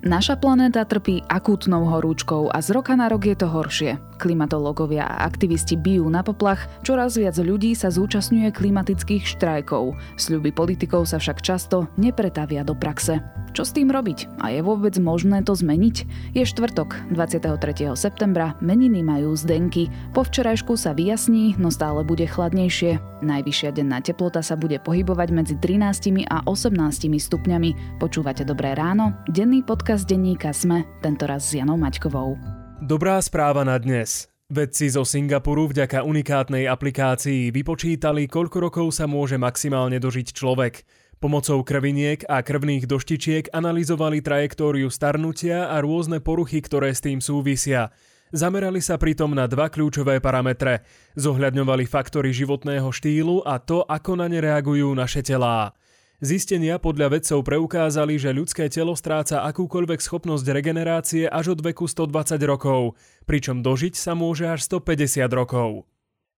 [0.00, 3.92] Naša planéta trpí akútnou horúčkou a z roka na rok je to horšie.
[4.20, 9.96] Klimatológovia a aktivisti bijú na poplach, čoraz viac ľudí sa zúčastňuje klimatických štrajkov.
[10.20, 13.24] Sľuby politikov sa však často nepretavia do praxe.
[13.50, 14.38] Čo s tým robiť?
[14.38, 16.06] A je vôbec možné to zmeniť?
[16.38, 17.96] Je štvrtok, 23.
[17.98, 19.90] septembra, meniny majú zdenky.
[20.14, 23.02] Po včerajšku sa vyjasní, no stále bude chladnejšie.
[23.26, 27.98] Najvyššia denná teplota sa bude pohybovať medzi 13 a 18 stupňami.
[27.98, 29.18] Počúvate Dobré ráno?
[29.26, 32.59] Denný podcast denníka Sme, tentoraz s Janou Maťkovou.
[32.80, 34.24] Dobrá správa na dnes.
[34.48, 40.88] Vedci zo Singapuru vďaka unikátnej aplikácii vypočítali, koľko rokov sa môže maximálne dožiť človek.
[41.20, 47.92] Pomocou krviniek a krvných doštičiek analyzovali trajektóriu starnutia a rôzne poruchy, ktoré s tým súvisia.
[48.32, 50.80] Zamerali sa pritom na dva kľúčové parametre.
[51.20, 55.76] Zohľadňovali faktory životného štýlu a to, ako na ne reagujú naše telá.
[56.20, 62.36] Zistenia podľa vedcov preukázali, že ľudské telo stráca akúkoľvek schopnosť regenerácie až od veku 120
[62.44, 62.92] rokov,
[63.24, 65.88] pričom dožiť sa môže až 150 rokov.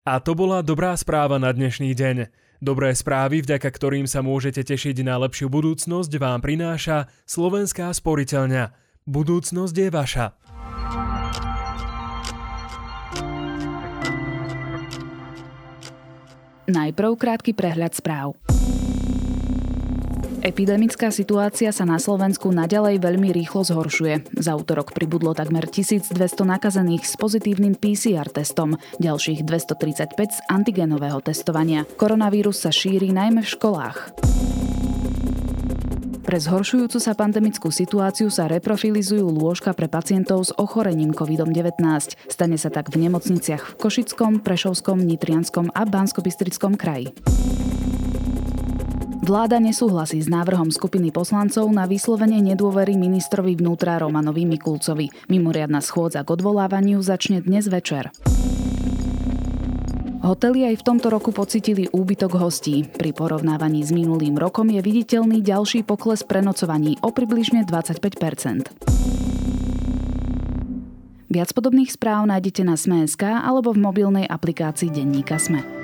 [0.06, 2.30] A to bola dobrá správa na dnešný deň.
[2.62, 8.70] Dobré správy, vďaka ktorým sa môžete tešiť na lepšiu budúcnosť, vám prináša Slovenská sporiteľňa.
[9.11, 10.27] Budúcnosť je vaša.
[16.70, 18.39] Najprv krátky prehľad správ.
[20.42, 24.34] Epidemická situácia sa na Slovensku naďalej veľmi rýchlo zhoršuje.
[24.42, 31.86] Za útorok pribudlo takmer 1200 nakazených s pozitívnym PCR testom, ďalších 235 z antigenového testovania.
[31.94, 33.98] Koronavírus sa šíri najmä v školách.
[36.26, 41.78] Pre zhoršujúcu sa pandemickú situáciu sa reprofilizujú lôžka pre pacientov s ochorením COVID-19.
[42.27, 47.14] Stane sa tak v nemocniciach v Košickom, Prešovskom, Nitrianskom a Banskobistrickom kraji.
[49.22, 55.14] Vláda nesúhlasí s návrhom skupiny poslancov na vyslovenie nedôvery ministrovi vnútra Romanovi Mikulcovi.
[55.30, 58.11] Mimoriadna schôdza k odvolávaniu začne dnes večer.
[60.27, 62.82] Hotely aj v tomto roku pocitili úbytok hostí.
[62.82, 68.74] Pri porovnávaní s minulým rokom je viditeľný ďalší pokles prenocovaní o približne 25%
[71.32, 75.81] Viac podobných správ nájdete na Sme.sk alebo v mobilnej aplikácii Denníka Sme.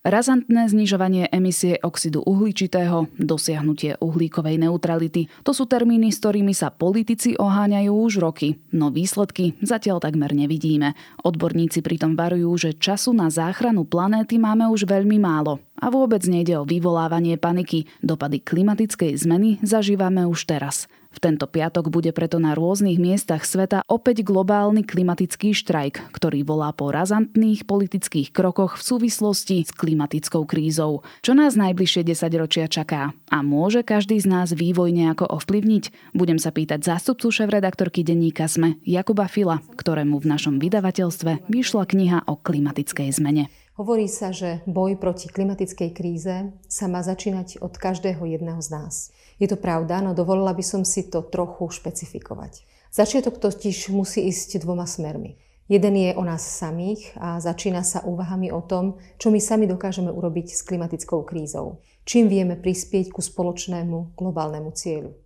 [0.00, 5.28] Razantné znižovanie emisie oxidu uhličitého, dosiahnutie uhlíkovej neutrality.
[5.44, 10.96] To sú termíny, s ktorými sa politici oháňajú už roky, no výsledky zatiaľ takmer nevidíme.
[11.20, 15.60] Odborníci pritom varujú, že času na záchranu planéty máme už veľmi málo.
[15.76, 17.84] A vôbec nejde o vyvolávanie paniky.
[18.00, 20.88] Dopady klimatickej zmeny zažívame už teraz.
[21.10, 26.70] V tento piatok bude preto na rôznych miestach sveta opäť globálny klimatický štrajk, ktorý volá
[26.70, 31.02] po razantných politických krokoch v súvislosti s klimatickou krízou.
[31.26, 33.10] Čo nás najbližšie 10 ročia čaká?
[33.26, 36.14] A môže každý z nás vývoj nejako ovplyvniť?
[36.14, 42.18] Budem sa pýtať zástupcu šéf-redaktorky denníka SME Jakuba Fila, ktorému v našom vydavateľstve vyšla kniha
[42.30, 43.50] o klimatickej zmene.
[43.80, 49.08] Hovorí sa, že boj proti klimatickej kríze sa má začínať od každého jedného z nás.
[49.40, 52.60] Je to pravda, no dovolila by som si to trochu špecifikovať.
[52.92, 55.40] Začiatok totiž musí ísť dvoma smermi.
[55.64, 60.12] Jeden je o nás samých a začína sa úvahami o tom, čo my sami dokážeme
[60.12, 61.80] urobiť s klimatickou krízou.
[62.04, 65.16] Čím vieme prispieť ku spoločnému globálnemu cieľu.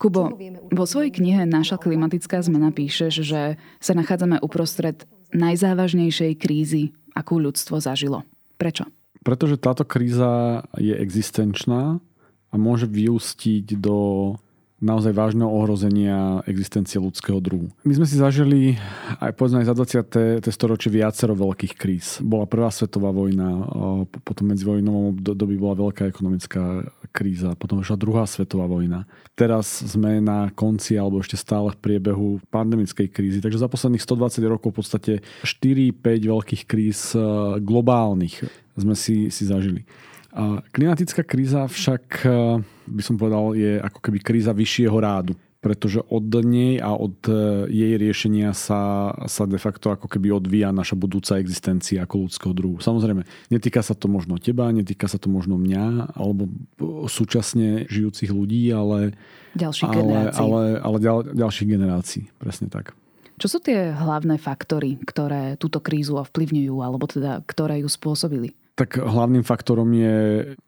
[0.00, 0.32] Kubo,
[0.72, 5.04] vo svojej knihe Naša klimatická zmena píšeš, že sa nachádzame uprostred
[5.36, 8.22] najzávažnejšej krízy, akú ľudstvo zažilo.
[8.54, 8.86] Prečo?
[9.26, 11.98] Pretože táto kríza je existenčná
[12.48, 14.32] a môže vyústiť do
[14.78, 17.74] naozaj vážneho ohrozenia existencie ľudského druhu.
[17.82, 18.78] My sme si zažili
[19.18, 20.54] aj povedzme aj za 20.
[20.54, 22.22] storočie viacero veľkých kríz.
[22.22, 23.66] Bola prvá svetová vojna,
[24.22, 29.02] potom medzi vojnovom doby bola veľká ekonomická kríza, potom išla druhá svetová vojna.
[29.34, 33.38] Teraz sme na konci alebo ešte stále v priebehu pandemickej krízy.
[33.42, 35.12] Takže za posledných 120 rokov v podstate
[35.42, 37.18] 4-5 veľkých kríz
[37.58, 38.46] globálnych
[38.78, 39.82] sme si, si zažili.
[40.74, 46.30] Klimatická kríza však, e, by som povedal, je ako keby kríza vyššieho rádu pretože od
[46.46, 51.34] nej a od e, jej riešenia sa, sa de facto ako keby odvíja naša budúca
[51.42, 52.78] existencia ako ľudského druhu.
[52.78, 56.46] Samozrejme, netýka sa to možno teba, netýka sa to možno mňa, alebo
[57.10, 59.18] súčasne žijúcich ľudí, ale,
[59.58, 60.42] ďalších ale, generácií.
[60.46, 62.22] ale, ale ďal, ďalších generácií.
[62.38, 62.94] Presne tak.
[63.38, 68.54] Čo sú tie hlavné faktory, ktoré túto krízu ovplyvňujú, alebo teda ktoré ju spôsobili?
[68.78, 70.16] Tak hlavným faktorom je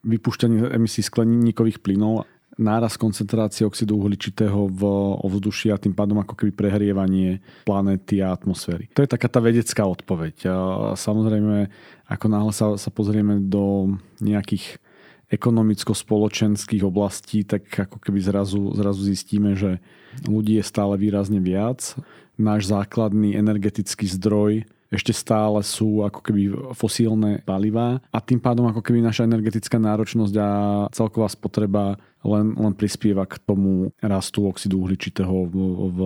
[0.03, 2.27] vypúšťanie emisí skleníkových plynov.
[2.61, 4.83] náraz koncentrácie oxidu uhličitého v
[5.25, 8.93] ovzduši a tým pádom ako keby prehrievanie planéty a atmosféry.
[8.93, 10.51] To je taká tá vedecká odpoveď.
[10.99, 11.73] Samozrejme,
[12.05, 14.83] ako náhle sa, sa pozrieme do nejakých
[15.31, 19.79] ekonomicko-spoločenských oblastí, tak ako keby zrazu, zrazu zistíme, že
[20.27, 21.97] ľudí je stále výrazne viac.
[22.35, 26.42] Náš základný energetický zdroj ešte stále sú ako keby
[26.75, 30.48] fosílne palivá a tým pádom ako keby naša energetická náročnosť a
[30.90, 31.94] celková spotreba
[32.26, 35.54] len, len prispieva k tomu rastu oxidu uhličitého v,
[35.88, 36.00] v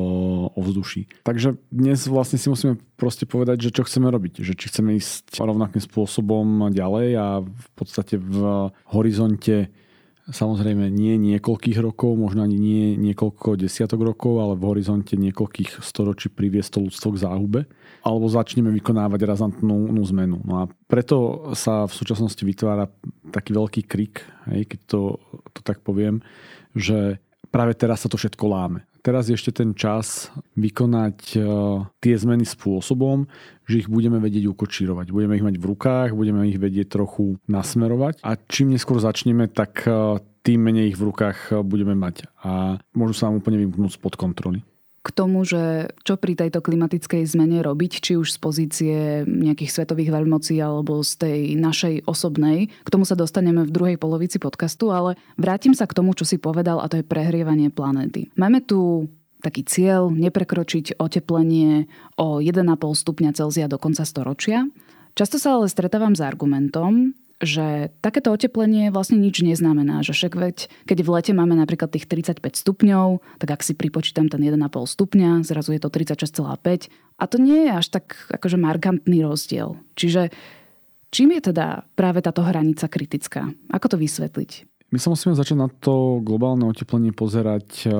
[0.54, 1.24] ovzduší.
[1.26, 4.44] Takže dnes vlastne si musíme proste povedať, že čo chceme robiť.
[4.44, 9.74] Že či chceme ísť rovnakým spôsobom ďalej a v podstate v horizonte
[10.24, 16.32] Samozrejme nie niekoľkých rokov, možno ani nie niekoľko desiatok rokov, ale v horizonte niekoľkých storočí
[16.32, 17.60] priviesť to ľudstvo k záhube.
[18.00, 20.40] Alebo začneme vykonávať razantnú zmenu.
[20.48, 22.88] No a preto sa v súčasnosti vytvára
[23.36, 25.00] taký veľký krik, hej, keď to,
[25.52, 26.24] to tak poviem,
[26.72, 27.20] že
[27.52, 31.38] práve teraz sa to všetko láme teraz je ešte ten čas vykonať e,
[32.00, 33.28] tie zmeny spôsobom,
[33.68, 35.12] že ich budeme vedieť ukočírovať.
[35.12, 39.84] Budeme ich mať v rukách, budeme ich vedieť trochu nasmerovať a čím neskôr začneme, tak
[39.84, 44.00] e, tým menej ich v rukách e, budeme mať a môžu sa nám úplne vymknúť
[44.00, 44.64] spod kontroly
[45.04, 48.96] k tomu, že čo pri tejto klimatickej zmene robiť, či už z pozície
[49.28, 52.72] nejakých svetových veľmocí alebo z tej našej osobnej.
[52.72, 56.40] K tomu sa dostaneme v druhej polovici podcastu, ale vrátim sa k tomu, čo si
[56.40, 58.32] povedal, a to je prehrievanie planéty.
[58.40, 59.12] Máme tu
[59.44, 61.84] taký cieľ neprekročiť oteplenie
[62.16, 64.64] o 1,5 stupňa Celzia do konca storočia.
[65.12, 67.12] Často sa ale stretávam s argumentom,
[67.44, 70.00] že takéto oteplenie vlastne nič neznamená.
[70.02, 70.56] Že však veď,
[70.88, 75.44] keď v lete máme napríklad tých 35 stupňov, tak ak si pripočítam ten 1,5 stupňa,
[75.46, 79.78] zrazu je to 36,5 a to nie je až tak akože markantný rozdiel.
[79.94, 80.34] Čiže
[81.14, 83.54] čím je teda práve táto hranica kritická?
[83.70, 84.66] Ako to vysvetliť?
[84.90, 87.90] My sa musíme začať na to globálne oteplenie pozerať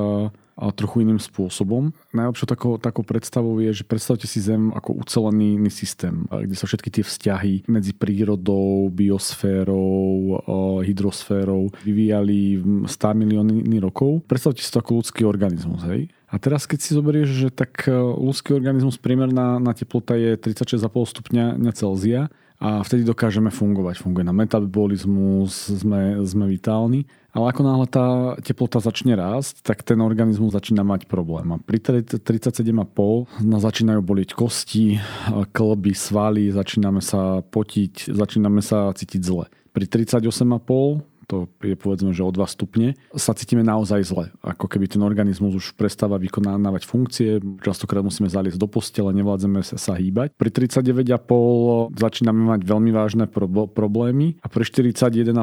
[0.55, 1.91] a trochu iným spôsobom.
[2.15, 6.91] Najlepšou takou, takou predstavou je, že predstavte si Zem ako ucelený systém, kde sa všetky
[6.95, 10.39] tie vzťahy medzi prírodou, biosférou,
[10.87, 14.23] hydrosférou vyvíjali 100 milióny rokov.
[14.31, 15.83] Predstavte si to ako ľudský organizmus.
[15.91, 16.15] Hej?
[16.31, 20.91] A teraz keď si zoberieš, že tak e, ľudský organizmus priemerná na teplota je 36,5
[20.91, 22.27] stupňa Celzia
[22.63, 23.99] a vtedy dokážeme fungovať.
[23.99, 27.05] Funguje na metabolizmus, sme, sme vitálni.
[27.35, 31.51] Ale ako náhle tá teplota začne rásť, tak ten organizmus začína mať problém.
[31.51, 35.03] A pri 37,5 nás začínajú boliť kosti,
[35.51, 39.51] klby, svaly, začíname sa potiť, začíname sa cítiť zle.
[39.75, 44.25] Pri 38,5 to je povedzme, že o 2 stupne, sa cítime naozaj zle.
[44.45, 49.77] Ako keby ten organizmus už prestáva vykonávať funkcie, častokrát musíme zaliesť do postele, nevládzeme sa,
[49.77, 50.37] sa hýbať.
[50.37, 55.35] Pri 39,5 začíname mať veľmi vážne pro- problémy a pri 41,5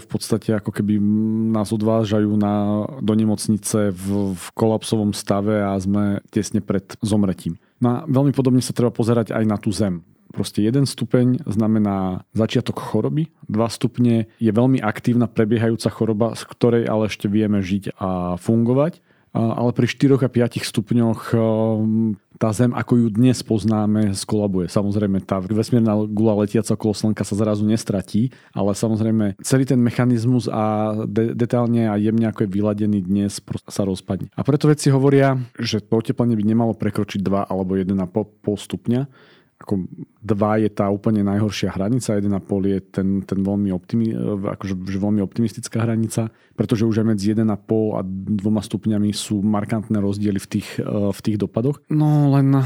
[0.00, 1.00] v podstate ako keby
[1.50, 7.56] nás odvážajú na, do nemocnice v, v kolapsovom stave a sme tesne pred zomretím.
[7.80, 10.04] No a veľmi podobne sa treba pozerať aj na tú zem.
[10.30, 16.84] Proste jeden stupeň znamená začiatok choroby, dva stupne je veľmi aktívna prebiehajúca choroba, z ktorej
[16.86, 19.02] ale ešte vieme žiť a fungovať.
[19.30, 24.66] Ale pri 4 a 5 stupňoch um, tá Zem, ako ju dnes poznáme, skolabuje.
[24.66, 30.50] Samozrejme, tá vesmírna gula letiaca okolo Slnka sa zrazu nestratí, ale samozrejme celý ten mechanizmus
[30.50, 33.38] a de- detálne a jemne ako je vyladený dnes
[33.70, 34.34] sa rozpadne.
[34.34, 37.94] A preto vedci hovoria, že to oteplenie by nemalo prekročiť 2 alebo 1,5
[38.42, 39.00] stupňa,
[39.60, 39.84] ako
[40.24, 42.32] 2 je tá úplne najhoršia hranica, 1,5
[42.64, 47.44] je ten, ten veľmi, optimi, akože, že veľmi optimistická hranica, pretože už aj medzi 1,5
[47.96, 51.84] a 2 stupňami sú markantné rozdiely v tých, e, v tých dopadoch.
[51.92, 52.56] No len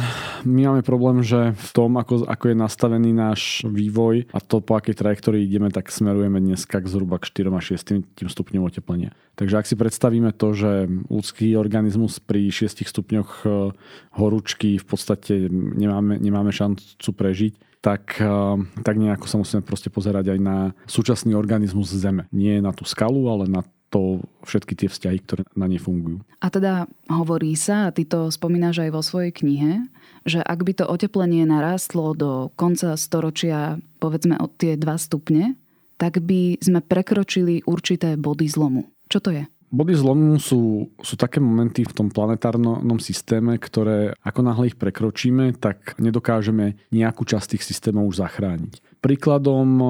[0.46, 4.78] my máme problém, že v tom, ako, ako je nastavený náš vývoj a to, po
[4.78, 9.10] akej trajektórii ideme, tak smerujeme dneska k zhruba k 4 a 6 stupňom oteplenia.
[9.34, 13.74] Takže ak si predstavíme to, že ľudský organizmus pri 6 stupňoch e,
[14.14, 18.36] horúčky v podstate nemáme, nemáme šancu prežiť, tak, e,
[18.80, 20.56] tak nejako sa musíme proste pozerať aj na
[20.88, 22.24] súčasný organizmus Zeme.
[22.32, 23.60] Nie na tú skalu, ale na
[23.92, 26.18] to všetky tie vzťahy, ktoré na nej fungujú.
[26.42, 29.86] A teda hovorí sa, a ty to spomínaš aj vo svojej knihe,
[30.26, 35.54] že ak by to oteplenie narástlo do konca storočia povedzme od tie 2 stupne,
[35.94, 38.90] tak by sme prekročili určité body zlomu.
[39.06, 39.46] Čo to je?
[39.74, 45.58] Body zlomu sú, sú také momenty v tom planetárnom systéme, ktoré ako náhle ich prekročíme,
[45.58, 49.02] tak nedokážeme nejakú časť tých systémov už zachrániť.
[49.02, 49.86] Príkladom e,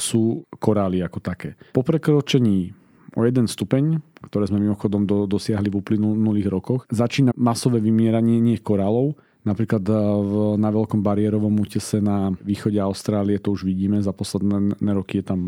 [0.00, 1.60] sú korály ako také.
[1.76, 2.72] Po prekročení
[3.12, 8.56] o jeden stupeň, ktoré sme mimochodom do, dosiahli v uplynulých rokoch, začína masové vymieranie nie
[8.56, 14.14] korálov, Napríklad e, v, na veľkom bariérovom útese na východe Austrálie to už vidíme, za
[14.14, 15.40] posledné roky je tam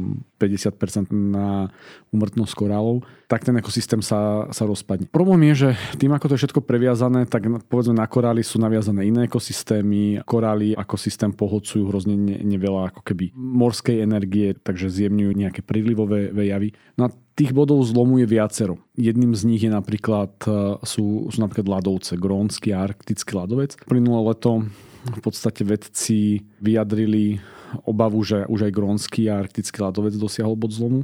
[0.42, 1.70] 50% na
[2.10, 5.06] umrtnosť korálov, tak ten ekosystém sa, sa rozpadne.
[5.06, 5.70] Problém je, že
[6.02, 10.26] tým, ako to je všetko previazané, tak povedzme na korály sú naviazané iné ekosystémy.
[10.26, 16.34] Korály ako systém pohodcujú hrozne ne, neveľa ako keby morskej energie, takže zjemňujú nejaké prílivové
[16.34, 16.74] javy.
[16.98, 18.78] No a tých bodov zlomu je viacero.
[18.94, 23.78] Jedným z nich je napríklad, e, sú, sú napríklad ľadovce, grónsky a arktický ľadovec.
[23.90, 24.62] Plynulé leto
[25.04, 27.42] v podstate vedci vyjadrili
[27.82, 31.02] obavu, že už aj grónsky a arktický ľadovec dosiahol bod zlomu.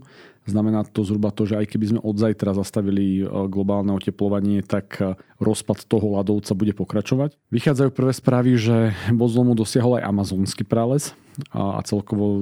[0.51, 4.99] Znamená to zhruba to, že aj keby sme od zajtra zastavili e, globálne oteplovanie, tak
[4.99, 7.39] e, rozpad toho ľadovca bude pokračovať.
[7.55, 11.15] Vychádzajú prvé správy, že bod zlomu dosiahol aj amazonský prales
[11.55, 12.41] a celkovo e,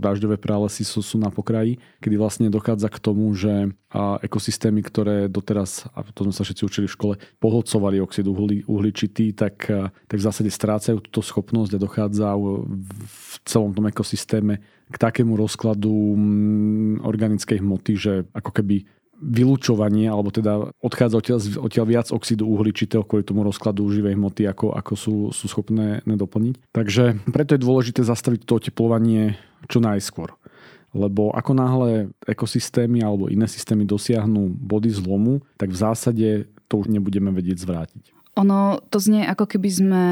[0.00, 3.76] dažďové pralesy sú, sú na pokraji, kedy vlastne dochádza k tomu, že
[4.22, 8.22] ekosystémy, ktoré doteraz, a to sme sa všetci učili v škole, pohodcovali oxid
[8.70, 9.66] uhličitý, tak,
[10.06, 15.90] tak v zásade strácajú túto schopnosť a dochádza v celom tom ekosystéme k takému rozkladu
[15.90, 18.84] mm, organickej hmoty, že ako keby
[19.20, 24.72] vylúčovanie, alebo teda odchádza odtiaľ, odtiaľ viac oxidu uhličitého kvôli tomu rozkladu živej hmoty, ako,
[24.72, 26.72] ako sú, sú schopné nedoplniť.
[26.72, 29.36] Takže preto je dôležité zastaviť to oteplovanie
[29.68, 30.32] čo najskôr.
[30.90, 31.90] Lebo ako náhle
[32.26, 36.28] ekosystémy alebo iné systémy dosiahnu body zlomu, tak v zásade
[36.66, 38.04] to už nebudeme vedieť zvrátiť.
[38.40, 40.04] Ono to znie ako keby sme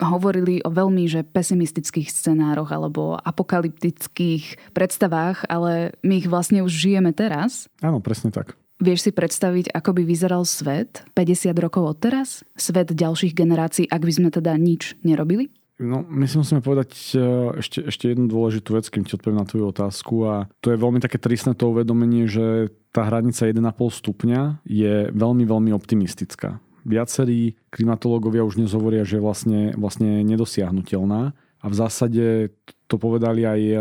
[0.00, 7.12] hovorili o veľmi že pesimistických scenároch alebo apokalyptických predstavách, ale my ich vlastne už žijeme
[7.12, 7.68] teraz.
[7.84, 8.56] Áno, presne tak.
[8.80, 12.40] Vieš si predstaviť, ako by vyzeral svet 50 rokov od teraz?
[12.56, 15.52] Svet ďalších generácií, ak by sme teda nič nerobili?
[15.80, 17.20] No, my si musíme povedať e,
[17.60, 21.00] ešte, ešte jednu dôležitú vec, kým ti odpoviem na tvoju otázku a to je veľmi
[21.00, 28.46] také tristné to uvedomenie, že tá hranica 1,5 stupňa je veľmi, veľmi optimistická viacerí klimatológovia
[28.46, 31.32] už dnes hovoria, že vlastne, vlastne nedosiahnutelná.
[31.60, 32.56] A v zásade
[32.88, 33.76] to povedali aj e,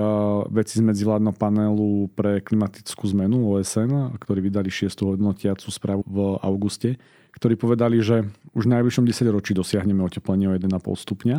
[0.51, 4.91] veci z medzivládneho panelu pre klimatickú zmenu OSN, ktorí vydali 6.
[5.15, 6.99] hodnotiacu správu v auguste,
[7.31, 11.37] ktorí povedali, že už v najbližšom 10 ročí dosiahneme oteplenie o 1,5 stupňa.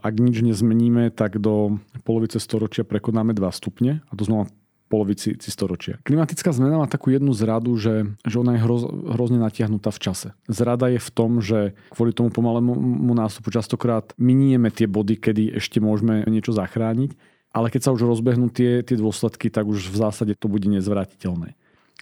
[0.00, 4.48] Ak nič nezmeníme, tak do polovice storočia prekonáme 2 stupne a to znamená
[4.88, 6.00] polovici storočia.
[6.02, 8.82] Klimatická zmena má takú jednu zradu, že, že ona je hroz,
[9.14, 10.28] hrozne natiahnutá v čase.
[10.48, 15.78] Zrada je v tom, že kvôli tomu pomalému nástupu častokrát minieme tie body, kedy ešte
[15.78, 17.14] môžeme niečo zachrániť,
[17.52, 21.56] ale keď sa už rozbehnú tie, tie dôsledky, tak už v zásade to bude nezvratiteľné.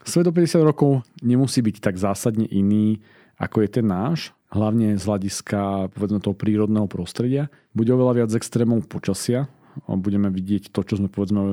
[0.07, 3.03] Svet do 50 rokov nemusí byť tak zásadne iný,
[3.37, 7.51] ako je ten náš, hlavne z hľadiska povedzme toho prírodného prostredia.
[7.75, 9.51] Bude oveľa viac extrémov počasia,
[9.85, 11.53] budeme vidieť to, čo sme povedzme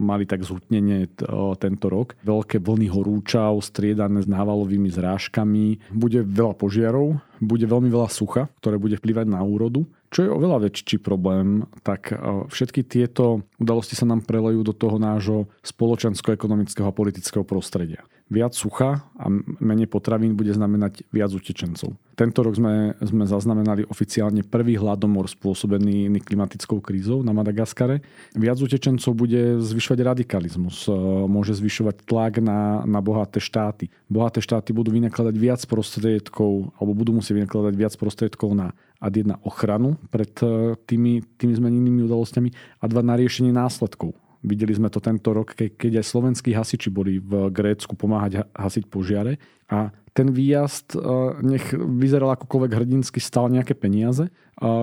[0.00, 1.12] mali tak zhutnenie
[1.60, 2.16] tento rok.
[2.24, 5.92] Veľké vlny horúčav, striedané s návalovými zrážkami.
[5.92, 9.86] Bude veľa požiarov, bude veľmi veľa sucha, ktoré bude vplyvať na úrodu.
[10.12, 12.12] Čo je oveľa väčší problém, tak
[12.52, 19.04] všetky tieto udalosti sa nám prelejú do toho nášho spoločensko-ekonomického a politického prostredia viac sucha
[19.18, 19.26] a
[19.60, 21.94] menej potravín bude znamenať viac utečencov.
[22.12, 28.04] Tento rok sme, sme zaznamenali oficiálne prvý hladomor spôsobený klimatickou krízou na Madagaskare.
[28.36, 30.92] Viac utečencov bude zvyšovať radikalizmus, e,
[31.24, 33.88] môže zvyšovať tlak na, na bohaté štáty.
[34.12, 39.40] Bohaté štáty budú vynakladať viac prostriedkov alebo budú musieť vynakladať viac prostriedkov na ad jedna
[39.42, 44.98] ochranu pred e, tými, tými zmenenými udalosťami a dva na riešenie následkov Videli sme to
[44.98, 49.38] tento rok, keď aj slovenskí hasiči boli v Grécku pomáhať hasiť požiare
[49.70, 50.98] a ten výjazd, e,
[51.40, 54.30] nech vyzeral akokoľvek hrdinsky, stal nejaké peniaze, e,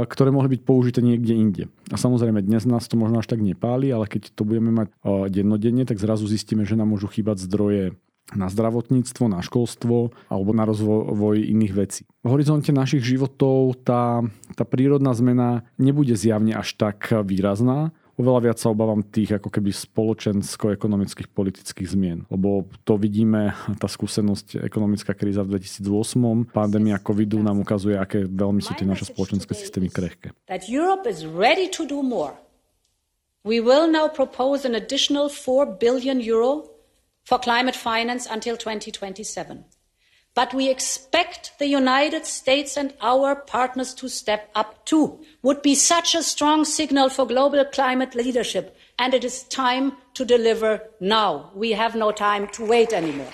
[0.09, 1.63] ktoré mohli byť použité niekde inde.
[1.93, 4.93] A samozrejme, dnes nás to možno až tak nepáli, ale keď to budeme mať e,
[5.29, 7.93] dennodenne, tak zrazu zistíme, že nám môžu chýbať zdroje
[8.33, 12.01] na zdravotníctvo, na školstvo alebo na rozvoj iných vecí.
[12.21, 14.21] V horizonte našich životov tá,
[14.53, 17.89] tá prírodná zmena nebude zjavne až tak výrazná,
[18.19, 22.27] oveľa viac sa obávam tých ako keby spoločensko-ekonomických politických zmien.
[22.27, 28.59] Lebo to vidíme, tá skúsenosť, ekonomická kríza v 2008, pandémia covidu nám ukazuje, aké veľmi
[28.59, 30.35] sú tie naše spoločenské systémy krehké.
[33.47, 36.67] We will now propose an additional 4 billion euro
[37.23, 39.78] for climate finance until 2027.
[40.35, 45.19] But we expect the United States and our partners to step up too.
[45.41, 48.77] Would be such a strong signal for global climate leadership.
[48.99, 51.51] And it is time to deliver now.
[51.55, 53.31] We have no time to wait anymore.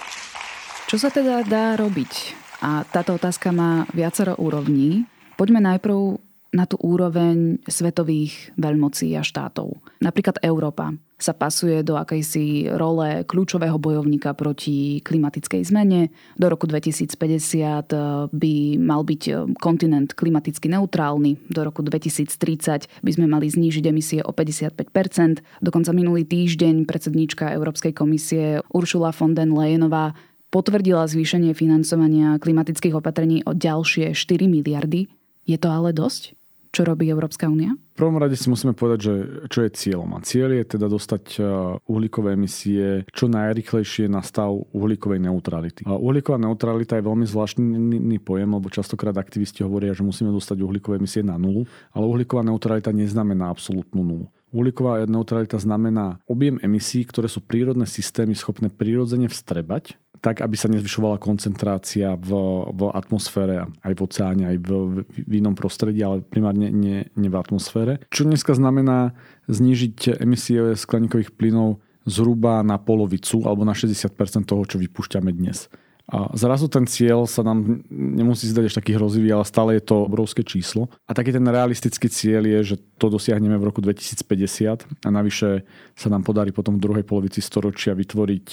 [0.86, 2.14] Čo sa teda dá robiť?
[2.62, 5.10] A táto otázka má viacero úrovní.
[5.36, 6.22] Poďme najprv
[6.56, 9.75] na tú úroveň svetových veľmocí a štátov.
[10.00, 16.12] Napríklad Európa sa pasuje do akejsi role kľúčového bojovníka proti klimatickej zmene.
[16.36, 17.79] Do roku 2050 eh,
[18.27, 21.39] by mal byť eh, kontinent klimaticky neutrálny.
[21.48, 27.95] Do roku 2030 by sme mali znížiť emisie o 55% Dokonca minulý týždeň predsedníčka Európskej
[27.95, 30.13] komisie Uršula von den Leyenová
[30.53, 35.10] potvrdila zvýšenie financovania klimatických opatrení o ďalšie 4 miliardy.
[35.48, 36.38] Je to ale dosť?
[36.75, 37.72] Čo robí Európska únia?
[37.96, 39.13] V prvom rade si musíme povedať, že
[39.48, 40.12] čo je cieľom.
[40.12, 41.41] A cieľ je teda dostať e,
[41.88, 45.88] uhlíkové emisie čo najrychlejšie na stav uhlíkovej neutrality.
[45.88, 51.00] A uhlíková neutralita je veľmi zvláštny pojem, lebo častokrát aktivisti hovoria, že musíme dostať uhlíkové
[51.00, 51.63] emisie na nulu,
[51.96, 54.27] ale uhlíková neutralita neznamená absolútnu nulu.
[54.56, 60.72] Uhlíková neutralita znamená objem emisí, ktoré sú prírodné systémy schopné prírodzene vstrebať tak, aby sa
[60.74, 62.30] nezvyšovala koncentrácia v,
[62.74, 64.70] v atmosfére, aj v oceáne, aj v,
[65.06, 68.02] v inom prostredí, ale primárne nie, nie v atmosfére.
[68.10, 69.14] Čo dneska znamená
[69.46, 71.78] znížiť emisie skleníkových plynov
[72.10, 75.70] zhruba na polovicu alebo na 60% toho, čo vypúšťame dnes.
[76.06, 80.06] A zrazu ten cieľ sa nám nemusí zdať až taký hrozivý, ale stále je to
[80.06, 80.86] obrovské číslo.
[81.10, 85.66] A taký ten realistický cieľ je, že to dosiahneme v roku 2050 a navyše
[85.98, 88.48] sa nám podarí potom v druhej polovici storočia vytvoriť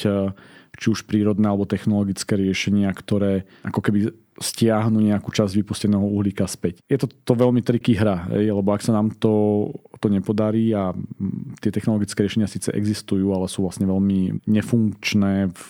[0.73, 6.81] či už prírodné alebo technologické riešenia, ktoré ako keby stiahnu nejakú časť vypusteného uhlíka späť.
[6.89, 9.69] Je to, to veľmi triky hra, lebo ak sa nám to,
[10.01, 10.97] to nepodarí a
[11.61, 15.63] tie technologické riešenia síce existujú, ale sú vlastne veľmi nefunkčné v,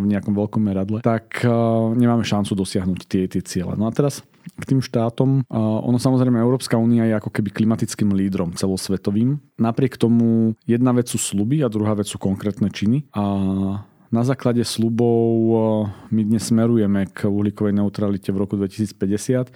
[0.00, 3.76] v nejakom veľkom meradle, tak uh, nemáme šancu dosiahnuť tie, tie ciele.
[3.76, 4.24] No a teraz
[4.56, 5.42] k tým štátom.
[5.50, 9.42] Uh, ono samozrejme Európska únia je ako keby klimatickým lídrom celosvetovým.
[9.58, 13.10] Napriek tomu jedna vec sú sluby a druhá vec sú konkrétne činy.
[13.10, 13.22] A
[14.16, 19.52] na základe slubov eh, my dnes smerujeme k uhlíkovej neutralite v roku 2050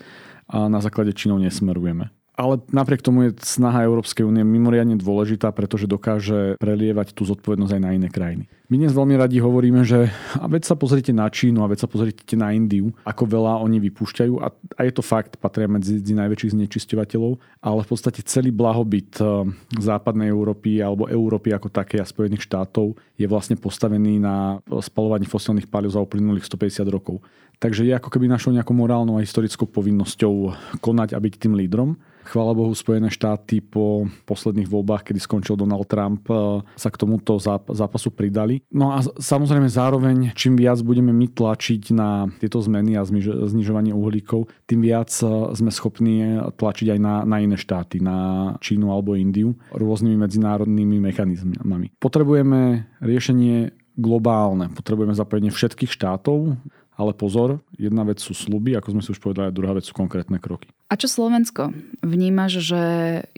[0.52, 2.19] a na základe činov nesmerujeme.
[2.40, 7.82] Ale napriek tomu je snaha Európskej únie mimoriadne dôležitá, pretože dokáže prelievať tú zodpovednosť aj
[7.84, 8.48] na iné krajiny.
[8.72, 10.08] My dnes veľmi radi hovoríme, že
[10.40, 13.82] a veď sa pozrite na Čínu a veď sa pozrite na Indiu, ako veľa oni
[13.82, 18.54] vypúšťajú a, a je to fakt, patria medzi, medzi najväčších znečisťovateľov, ale v podstate celý
[18.54, 19.44] blahobyt eh,
[19.76, 25.68] západnej Európy alebo Európy ako také a Spojených štátov je vlastne postavený na spalovaní fosilných
[25.68, 27.20] palív za uplynulých 150 rokov.
[27.60, 32.00] Takže je ako keby našou nejakou morálnou a historickou povinnosťou konať a byť tým lídrom.
[32.24, 37.40] Chvála Bohu, Spojené štáty po posledných voľbách, kedy skončil Donald Trump, e, sa k tomuto
[37.72, 38.62] zápasu pridali.
[38.70, 43.06] No a samozrejme zároveň, čím viac budeme my tlačiť na tieto zmeny a
[43.48, 48.92] znižovanie uhlíkov, tým viac e, sme schopní tlačiť aj na, na iné štáty, na Čínu
[48.92, 51.96] alebo Indiu, rôznymi medzinárodnými mechanizmami.
[51.98, 54.72] Potrebujeme riešenie globálne.
[54.72, 56.56] Potrebujeme zapojenie všetkých štátov,
[56.96, 59.96] ale pozor, jedna vec sú sluby, ako sme si už povedali, a druhá vec sú
[59.96, 60.68] konkrétne kroky.
[60.90, 61.70] A čo Slovensko?
[62.02, 62.82] Vnímaš, že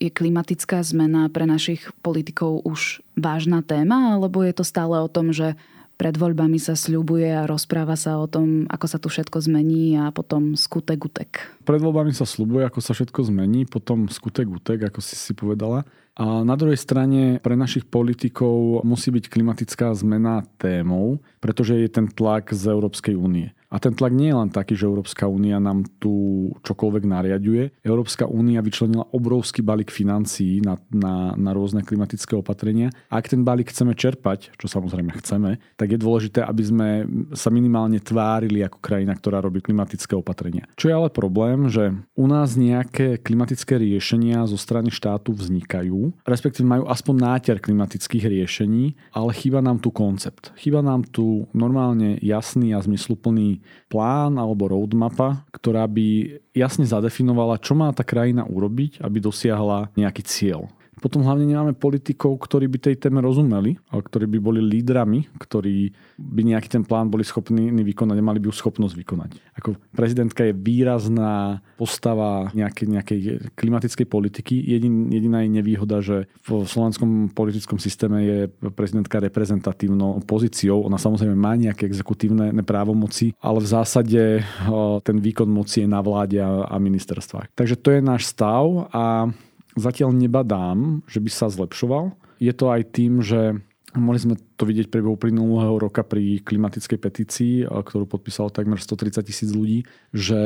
[0.01, 5.37] je klimatická zmena pre našich politikov už vážna téma, alebo je to stále o tom,
[5.37, 5.53] že
[6.01, 10.09] pred voľbami sa sľubuje a rozpráva sa o tom, ako sa tu všetko zmení a
[10.09, 11.31] potom skutek utek.
[11.69, 15.85] Pred voľbami sa sľubuje, ako sa všetko zmení, potom skutek utek, ako si si povedala.
[16.13, 22.05] A na druhej strane pre našich politikov musí byť klimatická zmena témou, pretože je ten
[22.05, 23.57] tlak z Európskej únie.
[23.73, 26.13] A ten tlak nie je len taký, že Európska únia nám tu
[26.61, 27.81] čokoľvek nariaduje.
[27.81, 32.93] Európska únia vyčlenila obrovský balík financií na, na, na rôzne klimatické opatrenia.
[33.09, 36.89] A ak ten balík chceme čerpať, čo samozrejme chceme, tak je dôležité, aby sme
[37.33, 40.69] sa minimálne tvárili ako krajina, ktorá robí klimatické opatrenia.
[40.77, 46.67] Čo je ale problém, že u nás nejaké klimatické riešenia zo strany štátu vznikajú, respektíve
[46.67, 50.51] majú aspoň náter klimatických riešení, ale chýba nám tu koncept.
[50.59, 57.79] Chýba nám tu normálne jasný a zmysluplný plán alebo roadmapa, ktorá by jasne zadefinovala, čo
[57.79, 60.67] má tá krajina urobiť, aby dosiahla nejaký cieľ.
[61.03, 65.91] Potom hlavne nemáme politikov, ktorí by tej téme rozumeli, ale ktorí by boli lídrami, ktorí
[66.15, 69.31] by nejaký ten plán boli schopní vykonať, nemali by ju schopnosť vykonať.
[69.59, 73.19] Ako prezidentka je výrazná postava nejakej, nejakej
[73.59, 74.55] klimatickej politiky.
[74.63, 78.39] Jedin, jediná je nevýhoda, že v slovenskom politickom systéme je
[78.71, 80.87] prezidentka reprezentatívnou pozíciou.
[80.87, 84.47] Ona samozrejme má nejaké exekutívne právomoci, ale v zásade
[85.03, 87.51] ten výkon moci je na vláde a ministerstvách.
[87.59, 89.27] Takže to je náš stav a
[89.77, 92.17] zatiaľ nebadám, že by sa zlepšoval.
[92.43, 93.61] Je to aj tým, že
[93.93, 99.53] Mohli sme to vidieť priebehu uplynulého roka pri klimatickej petícii, ktorú podpísalo takmer 130 tisíc
[99.53, 99.85] ľudí,
[100.17, 100.41] že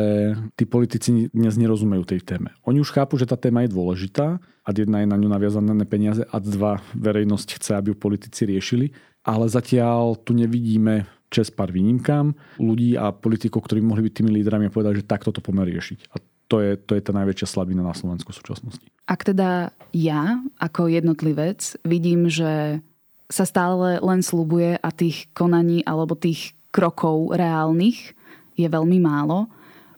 [0.59, 2.51] tí politici dnes nerozumejú tej téme.
[2.67, 6.27] Oni už chápu, že tá téma je dôležitá a jedna je na ňu naviazané peniaze
[6.27, 8.91] a dva verejnosť chce, aby ju politici riešili,
[9.23, 14.67] ale zatiaľ tu nevidíme čes pár výnimkám ľudí a politikov, ktorí mohli byť tými lídrami
[14.67, 16.11] a povedať, že takto to pomer riešiť.
[16.11, 18.87] A to je, to je tá najväčšia slabina na Slovensku v súčasnosti.
[19.07, 22.83] Ak teda ja ako jednotlivec vidím, že
[23.27, 28.15] sa stále len slubuje a tých konaní alebo tých krokov reálnych
[28.55, 29.51] je veľmi málo,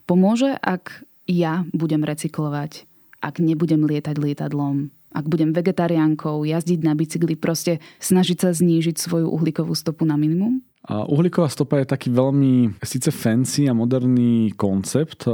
[0.09, 2.89] pomôže, ak ja budem recyklovať,
[3.21, 9.29] ak nebudem lietať lietadlom, ak budem vegetariánkou, jazdiť na bicykli, proste snažiť sa znížiť svoju
[9.29, 10.61] uhlíkovú stopu na minimum?
[10.87, 15.27] A uhlíková stopa je taký veľmi síce fancy a moderný koncept.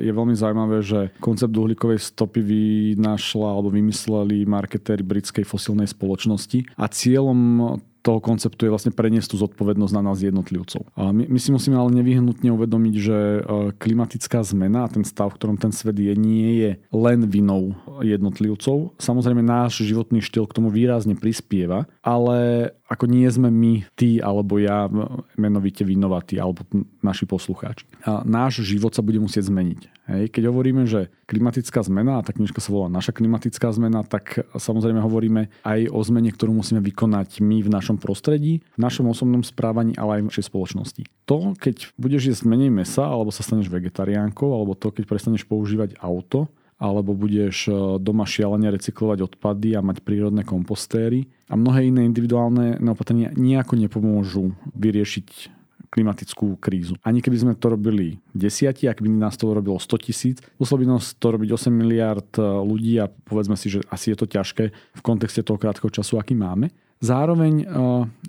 [0.00, 6.88] Je veľmi zaujímavé, že koncept uhlíkovej stopy vynašla alebo vymysleli marketéri britskej fosilnej spoločnosti a
[6.88, 7.38] cieľom
[8.06, 10.86] toho konceptu je vlastne preniesť tú zodpovednosť na nás jednotlivcov.
[10.94, 13.40] My, my si musíme ale nevyhnutne uvedomiť, že e,
[13.74, 18.94] klimatická zmena a ten stav, v ktorom ten svet je, nie je len vinou jednotlivcov.
[19.02, 24.62] Samozrejme náš životný štýl k tomu výrazne prispieva, ale ako nie sme my, ty alebo
[24.62, 24.86] ja
[25.34, 26.62] menovite vinovatí alebo
[27.02, 27.86] naši poslucháči.
[28.06, 29.80] A náš život sa bude musieť zmeniť.
[30.06, 30.24] Hej.
[30.30, 35.02] Keď hovoríme, že klimatická zmena, a tá knižka sa volá Naša klimatická zmena, tak samozrejme
[35.02, 39.98] hovoríme aj o zmene, ktorú musíme vykonať my v našom prostredí, v našom osobnom správaní,
[39.98, 41.02] ale aj v našej spoločnosti.
[41.26, 45.98] To, keď budeš jesť menej mesa, alebo sa staneš vegetariánkou, alebo to, keď prestaneš používať
[45.98, 52.04] auto, alebo budeš e, doma šialene recyklovať odpady a mať prírodné kompostéry a mnohé iné
[52.04, 55.56] individuálne opatrenia nejako nepomôžu vyriešiť
[55.88, 57.00] klimatickú krízu.
[57.00, 60.86] Ani keby sme to robili desiati, ak by nás to robilo 100 tisíc, muselo by
[60.98, 64.64] nás to robiť 8 miliard e, ľudí a povedzme si, že asi je to ťažké
[64.72, 66.68] v kontexte toho krátkeho času, aký máme.
[67.00, 67.66] Zároveň e,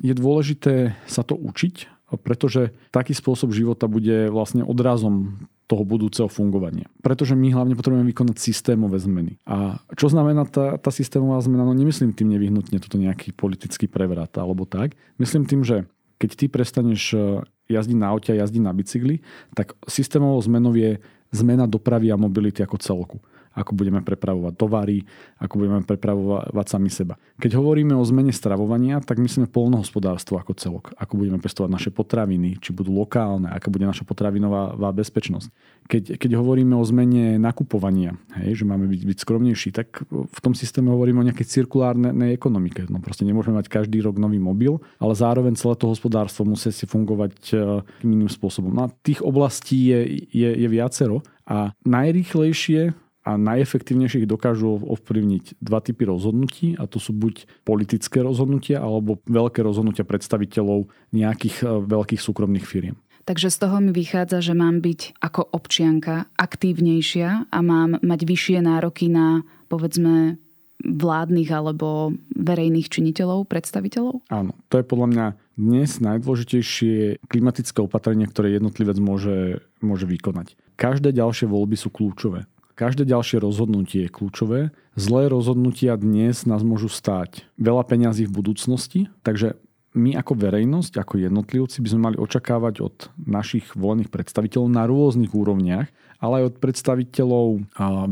[0.08, 5.36] je dôležité sa to učiť, pretože taký spôsob života bude vlastne odrazom
[5.68, 6.88] toho budúceho fungovania.
[7.04, 9.36] Pretože my hlavne potrebujeme vykonať systémové zmeny.
[9.44, 11.68] A čo znamená tá, tá systémová zmena?
[11.68, 14.96] No nemyslím tým nevyhnutne toto nejaký politický prevrat alebo tak.
[15.20, 15.84] Myslím tým, že
[16.18, 17.20] keď ty prestaneš e,
[17.68, 19.22] jazdiť na aute a jazdiť na bicykli,
[19.54, 21.04] tak systémovou zmenou je
[21.36, 23.18] zmena dopravy a mobility ako celku
[23.58, 25.02] ako budeme prepravovať tovary,
[25.42, 27.18] ako budeme prepravovať sami seba.
[27.42, 30.86] Keď hovoríme o zmene stravovania, tak myslíme polnohospodárstvo ako celok.
[31.02, 35.50] Ako budeme pestovať naše potraviny, či budú lokálne, aká bude naša potravinová bezpečnosť.
[35.90, 40.54] Keď, keď hovoríme o zmene nakupovania, hej, že máme byť, byť skromnejší, tak v tom
[40.54, 42.86] systéme hovoríme o nejakej cirkulárnej ekonomike.
[42.92, 46.86] No proste nemôžeme mať každý rok nový mobil, ale zároveň celé to hospodárstvo musí si
[46.86, 47.56] fungovať e,
[48.04, 48.70] iným spôsobom.
[48.70, 55.60] No a tých oblastí je, je, je viacero a najrýchlejšie a najefektívnejšie ich dokážu ovplyvniť
[55.60, 61.84] dva typy rozhodnutí a to sú buď politické rozhodnutia alebo veľké rozhodnutia predstaviteľov nejakých e,
[61.84, 62.96] veľkých súkromných firiem.
[63.28, 68.64] Takže z toho mi vychádza, že mám byť ako občianka aktívnejšia a mám mať vyššie
[68.64, 70.40] nároky na, povedzme,
[70.80, 74.24] vládnych alebo verejných činiteľov, predstaviteľov?
[74.32, 75.26] Áno, to je podľa mňa
[75.60, 80.56] dnes najdôležitejšie klimatické opatrenie, ktoré jednotlivec môže, môže vykonať.
[80.80, 82.48] Každé ďalšie voľby sú kľúčové.
[82.78, 84.70] Každé ďalšie rozhodnutie je kľúčové.
[84.94, 89.58] Zlé rozhodnutia dnes nás môžu stáť veľa peňazí v budúcnosti, takže
[89.98, 95.34] my ako verejnosť, ako jednotlivci by sme mali očakávať od našich volených predstaviteľov na rôznych
[95.34, 95.90] úrovniach,
[96.22, 97.46] ale aj od predstaviteľov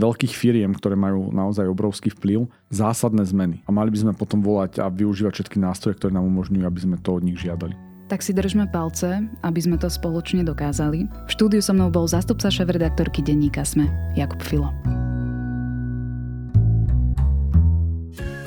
[0.01, 3.61] veľkých firiem, ktoré majú naozaj obrovský vplyv, zásadné zmeny.
[3.63, 6.97] A mali by sme potom volať a využívať všetky nástroje, ktoré nám umožňujú, aby sme
[6.97, 7.94] to od nich žiadali.
[8.05, 11.09] Tak si držme palce, aby sme to spoločne dokázali.
[11.25, 14.69] V štúdiu so mnou bol zastupca šéf-redaktorky denníka Sme, Jakub Filo.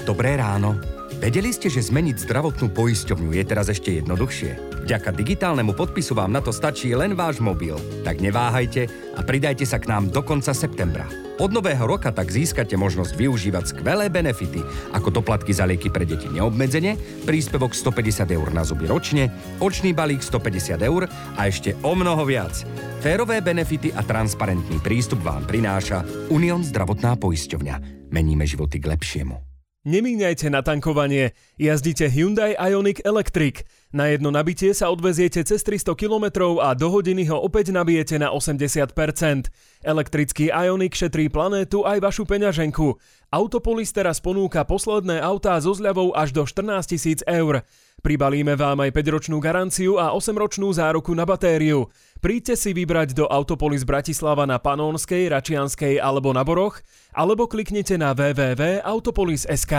[0.06, 0.97] Dobré ráno.
[1.18, 4.82] Vedeli ste, že zmeniť zdravotnú poisťovňu je teraz ešte jednoduchšie?
[4.86, 7.74] Vďaka digitálnemu podpisu vám na to stačí len váš mobil.
[8.06, 8.86] Tak neváhajte
[9.18, 11.10] a pridajte sa k nám do konca septembra.
[11.42, 14.62] Od nového roka tak získate možnosť využívať skvelé benefity,
[14.94, 16.94] ako doplatky za lieky pre deti neobmedzenie,
[17.26, 19.26] príspevok 150 eur na zuby ročne,
[19.58, 22.62] očný balík 150 eur a ešte o mnoho viac.
[23.02, 28.06] Férové benefity a transparentný prístup vám prináša Unión zdravotná poisťovňa.
[28.14, 29.47] Meníme životy k lepšiemu.
[29.86, 33.62] Nemíňajte na tankovanie, jazdite Hyundai Ioniq Electric.
[33.94, 38.34] Na jedno nabitie sa odveziete cez 300 km a do hodiny ho opäť nabijete na
[38.34, 38.90] 80%.
[39.86, 42.98] Elektrický Ioniq šetrí planétu aj vašu peňaženku.
[43.30, 47.62] Autopolis teraz ponúka posledné autá so zľavou až do 14 000 eur.
[47.98, 51.90] Pribalíme vám aj 5-ročnú garanciu a 8-ročnú záruku na batériu.
[52.22, 56.78] Príďte si vybrať do Autopolis Bratislava na Panónskej, Račianskej alebo na Boroch,
[57.10, 59.74] alebo kliknite na www.autopolis.sk.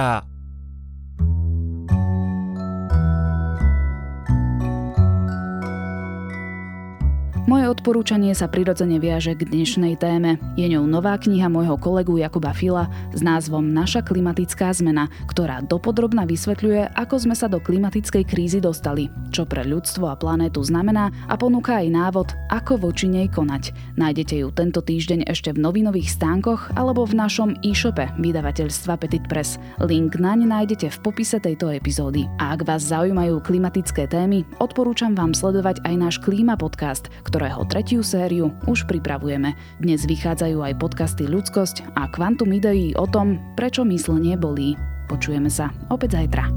[7.50, 10.38] Moje odporúčanie sa prirodzene viaže k dnešnej téme.
[10.54, 16.30] Je ňou nová kniha môjho kolegu Jakuba Fila s názvom Naša klimatická zmena, ktorá dopodrobna
[16.30, 21.34] vysvetľuje, ako sme sa do klimatickej krízy dostali, čo pre ľudstvo a planétu znamená a
[21.42, 23.74] ponúka aj návod, ako voči nej konať.
[23.98, 29.58] Nájdete ju tento týždeň ešte v novinových stánkoch alebo v našom e-shope vydavateľstva Petit Press.
[29.82, 32.30] Link naň nájdete v popise tejto epizódy.
[32.38, 37.64] A ak vás zaujímajú klimatické témy, odporúčam vám sledovať aj náš Klíma podcast, ktorý ktorého
[37.72, 39.56] tretiu sériu už pripravujeme.
[39.80, 44.76] Dnes vychádzajú aj podcasty Ľudskosť a Kvantum ideí o tom, prečo myslenie bolí.
[45.08, 46.52] Počujeme sa opäť zajtra.